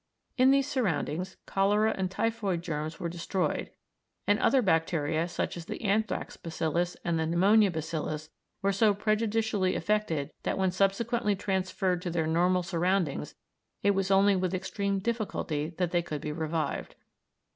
In 0.35 0.49
these 0.49 0.67
surroundings 0.67 1.37
cholera 1.45 1.93
and 1.95 2.09
typhoid 2.09 2.63
germs 2.63 2.99
were 2.99 3.07
destroyed, 3.07 3.69
and 4.25 4.39
other 4.39 4.63
bacteria, 4.63 5.27
such 5.27 5.55
as 5.55 5.65
the 5.65 5.83
anthrax 5.83 6.37
bacillus 6.37 6.97
and 7.05 7.19
the 7.19 7.27
pneumonia 7.27 7.69
bacillus, 7.69 8.31
were 8.63 8.71
so 8.71 8.95
prejudicially 8.95 9.75
affected, 9.75 10.31
that 10.41 10.57
when 10.57 10.71
subsequently 10.71 11.35
transferred 11.35 12.01
to 12.01 12.09
their 12.09 12.25
normal 12.25 12.63
surroundings 12.63 13.35
it 13.83 13.91
was 13.91 14.09
only 14.09 14.35
with 14.35 14.55
extreme 14.55 14.97
difficulty 14.97 15.69
that 15.77 15.91
they 15.91 16.01
could 16.01 16.21
be 16.21 16.31
revived. 16.31 16.95